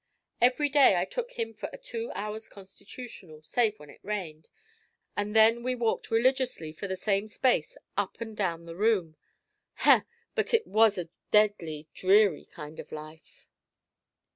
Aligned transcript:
Every 0.41 0.67
day 0.67 0.95
I 0.95 1.05
took 1.05 1.33
him 1.33 1.53
for 1.53 1.69
a 1.71 1.77
two 1.77 2.11
hours' 2.15 2.47
constitutional, 2.49 3.43
save 3.43 3.77
when 3.77 3.91
it 3.91 4.03
rained, 4.03 4.49
and 5.15 5.35
then 5.35 5.61
we 5.61 5.75
walked 5.75 6.09
religiously 6.09 6.73
for 6.73 6.87
the 6.87 6.97
same 6.97 7.27
space 7.27 7.77
up 7.95 8.19
and 8.19 8.35
down 8.35 8.65
the 8.65 8.75
room. 8.75 9.15
Heh! 9.75 10.01
but 10.33 10.55
it 10.55 10.65
was 10.65 10.97
a 10.97 11.09
deadly, 11.29 11.87
dreary, 11.93 12.45
kind 12.45 12.79
of 12.79 12.91
life. 12.91 13.45